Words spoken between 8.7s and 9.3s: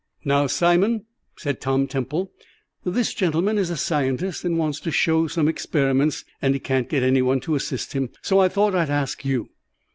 I'd ask